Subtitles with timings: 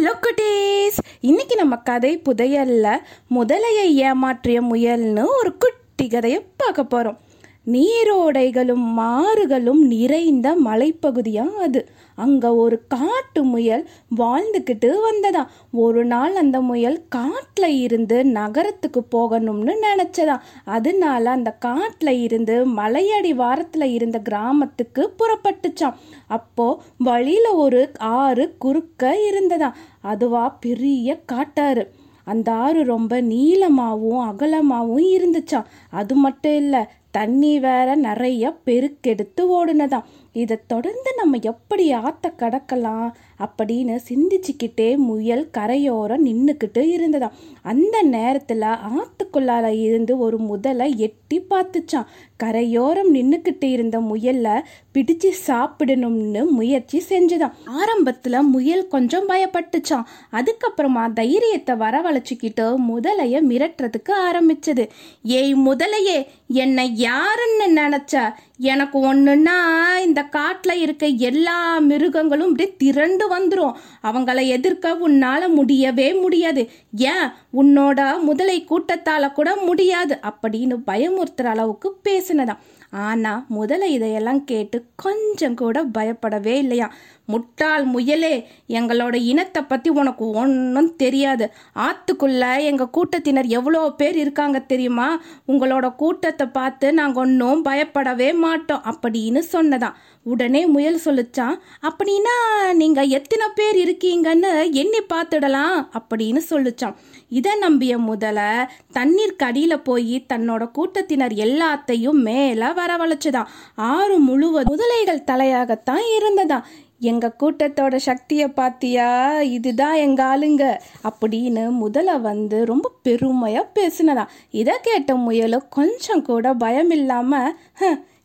[0.00, 2.98] Hello குட்டீஸ் இன்னைக்கு நம்ம கதை புதையல்ல.
[3.34, 7.18] முதலையை ஏமாற்றிய முயல்னு ஒரு குட்டி கதையை பார்க்க போகிறோம்
[7.66, 11.80] நீரோடைகளும் மாறுகளும் நிறைந்த மலைப்பகுதியா அது.
[12.18, 13.84] அங்க ஒரு காட்டு முயல்
[14.16, 15.42] வாழ்ந்துக்கிட்டு வந்ததா.
[15.72, 23.88] ஒரு நாள் அந்த முயல் காட்டில் இருந்து நகரத்துக்கு போகணும்னு நினைச்சதாம் அதனால அந்த காட்டில் இருந்து மலையடி வாரத்தில்
[23.92, 25.98] இருந்த கிராமத்துக்கு புறப்பட்டுச்சான்
[26.28, 27.82] அப்போ வழியில ஒரு
[28.18, 29.70] ஆறு குறுக்க இருந்ததா.
[30.00, 31.84] அதுவா பெரிய காட்டாறு.
[32.24, 40.04] அந்த ஆறு ரொம்ப நீளமாகவும் அகலமாகவும் இருந்துச்சான் அது மட்டும் இல்லை தண்ணி வேற நிறைய பெருக்கெடுத்து ஓடுனதாம்.
[40.32, 47.30] இதை தொடர்ந்து நம்ம எப்படி ஆத்த கடக்கலாம் அப்படின்னு சிந்திச்சுக்கிட்டே முயல் கரையோரம் நின்றுக்கிட்டு இருந்ததாம்.
[47.62, 52.06] அந்த நேரத்தில் ஆத்துக்குள்ளார இருந்து ஒரு முதலை எட்டி பார்த்துச்சான்
[52.36, 54.60] கரையோரம் நின்றுக்கிட்டு இருந்த முயல்ல
[54.94, 64.88] பிடிச்சு சாப்பிடணும்னு முயற்சி செஞ்சுதான் ஆரம்பத்தில் முயல் கொஞ்சம் பயப்பட்டுச்சான் அதுக்கப்புறமா தைரியத்தை வரவழைச்சிக்கிட்டு முதலையை மிரட்டுறதுக்கு ஆரம்பிச்சது.
[65.22, 68.14] ஏய் முதலையே என்னை யாருன்னு நினைச்ச
[68.62, 69.56] எனக்கு ஒன்றுன்னா
[70.04, 76.70] இந்த காட்டில் இருக்க எல்லா மிருகங்களும் அப்படியே திரண்டு வந்துடும் அவங்கள எதிர்க்க உன்னால் முடியவே முடியாது.
[76.96, 77.28] ஏன்?
[77.56, 85.82] உன்னோட முதலை கூட்டத்தால் கூட முடியாது அப்படின்னு பயமுறுத்துற அளவுக்கு பேசினதான் ஆனால் முதல்ல இதையெல்லாம் கேட்டு கொஞ்சம் கூட
[85.84, 86.86] பயப்படவே இல்லையா?
[87.26, 88.32] முட்டாள் முயலே
[88.68, 91.46] எங்களோட இனத்தை பற்றி உனக்கு ஒன்றும் தெரியாது.
[91.78, 95.08] ஆற்றுக்குள்ளே எங்கள் கூட்டத்தினர் எவ்வளோ பேர் இருக்காங்க தெரியுமா?
[95.48, 103.46] உங்களோட கூட்டத்தை பார்த்து நாங்கள் ஒன்றும் பயப்படவே மாட்டோம் அப்படின்னு சொன்னதாம் உடனே முயல் சொல்லிச்சான் அப்படின்னா நீங்கள் எத்தனை
[103.54, 106.94] பேர் இருக்கீங்கன்னு எண்ணி பார்த்துடலாம் அப்படின்னு சொல்லிச்சான்
[107.28, 113.46] இதை நம்பிய முதல தண்ணீர் கடியில் போய் தன்னோட கூட்டத்தினர் எல்லாத்தையும் மேலே வரவழைச்சுதான்.
[113.74, 116.64] ஆறு முழுவதும் முதலைகள் தலையாகத்தான் இருந்ததா.
[117.00, 119.40] எங்க கூட்டத்தோட சக்தியை பாத்தியா?
[119.40, 120.64] இதுதான் எங்க ஆளுங்க.
[121.08, 124.26] அப்படின்னு முதல வந்து ரொம்ப பெருமையா பேசினதா.
[124.50, 127.52] இதை கேட்ட முயலும் கொஞ்சம் கூட பயம் இல்லாம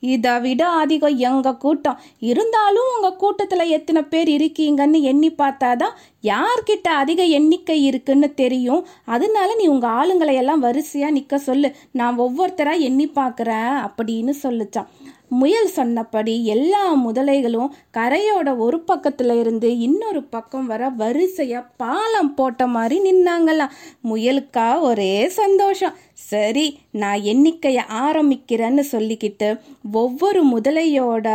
[0.00, 2.00] இதை விட அதிகம் எங்க கூட்டம்.
[2.18, 5.94] இருந்தாலும் உங்க கூட்டத்துல எத்தனை பேர் இருக்கீங்கன்னு எண்ணி பார்த்தாதான்
[6.24, 8.86] யார்கிட்ட அதிக எண்ணிக்கை இருக்குன்னு தெரியும்.
[9.04, 11.74] அதனால நீ உங்க ஆளுங்களை எல்லாம் வரிசையா நிக்க சொல்லு.
[11.90, 14.86] நான் ஒவ்வொருத்தரா எண்ணி பார்க்கறேன் அப்படின்னு சொல்லுச்சான்.
[15.28, 22.96] முயல் சொன்னபடி எல்லா முதலைகளும் கரையோட ஒரு பக்கத்துல இருந்து இன்னொரு பக்கம் வர வரிசையா பாலம் போட்ட மாதிரி
[23.10, 23.74] நின்னாங்களாம்.
[24.04, 25.94] முயலுக்கா ஒரே சந்தோஷம்.
[26.12, 29.48] சரி நான் எண்ணிக்கைய ஆரம்பிக்கிறேன்னு சொல்லிக்கிட்டு
[29.92, 31.28] ஒவ்வொரு முதலையோட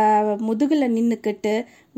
[0.48, 1.54] முதுகுல நின்னுக்கிட்டு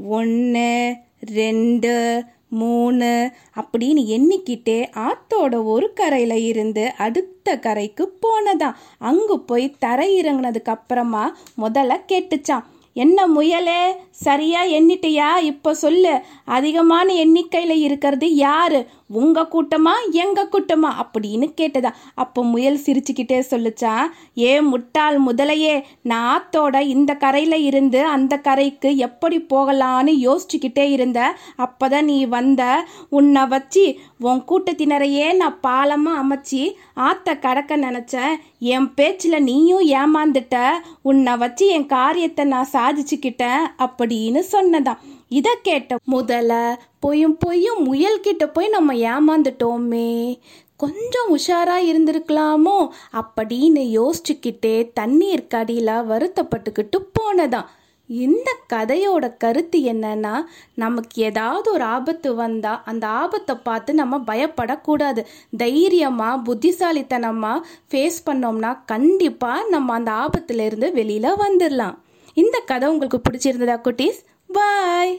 [0.09, 3.11] ஒன்று ரெண்டு மூணு
[3.57, 11.25] அப்படின்னு எண்ணிக்கிட்டே ஆத்தோட ஒரு கரையில் இருந்து அடுத்த கரைக்கு போனதாம் அங்கு போய் தரை இறங்குனதுக்கு அப்புறமா
[11.61, 13.97] முதல்ல கேட்டுச்சான் என்ன முயலே?
[14.11, 15.39] சரியா எண்ணிட்டியா?
[15.43, 16.21] இப்போ சொல்லு.
[16.45, 18.87] அதிகமான எண்ணிக்கையில் இருக்கிறது யாரு?
[19.07, 20.91] உங்க கூட்டமா எங்க கூட்டமா?
[21.03, 21.91] அப்படின்னு கேட்டதா.
[22.15, 29.47] அப்போ முயல் சிரிச்சுக்கிட்டே சொல்லுச்சான் ஏ முட்டாள் முதலையே நான் ஆத்தோட இந்த கரையில் இருந்து அந்த கரைக்கு எப்படி
[29.51, 31.37] போகலான்னு யோசிச்சுக்கிட்டே இருந்த.
[31.59, 32.85] அப்போதான் நீ வந்த.
[33.09, 38.37] உன்னை வச்சு உன் கூட்டத்தினரையே நான் பாலமாக அமைச்சு ஆத்த கடக்க நினச்சேன்.
[38.59, 40.71] என் பேச்சில் நீயும் ஏமாந்துட்ட.
[41.03, 44.99] உன்னை வச்சு என் காரியத்தை நான் சாதிச்சுக்கிட்டேன் அப்படின்னு சொன்னதாம்.
[45.29, 50.39] இதை கேட்ட முதல்ல பொய்யும் பொய்யும் முயல்கிட்ட போய் நம்ம ஏமாந்துட்டோமே.
[50.77, 52.89] கொஞ்சம் உஷாரா இருந்திருக்கலாமோ?
[53.13, 57.65] அப்படின்னு யோசிச்சுக்கிட்டே தண்ணீர் கடியில வருத்தப்பட்டுக்கிட்டு போனதாம்.
[58.09, 60.45] இந்த கதையோட கருத்து என்னன்னா
[60.75, 65.25] நமக்கு ஏதாவது ஒரு ஆபத்து வந்தா அந்த ஆபத்தை பார்த்து நம்ம பயப்படக்கூடாது.
[65.57, 67.61] தைரியமா புத்திசாலித்தனமா
[67.91, 71.95] ஃபேஸ் பண்ணோம்னா கண்டிப்பா நம்ம அந்த ஆபத்துல இருந்து வெளியில வந்துடலாம்
[72.37, 74.21] இந்த கதை உங்களுக்கு பிடிச்சிருந்ததா குட்டீஸ்?
[74.53, 75.15] பாய்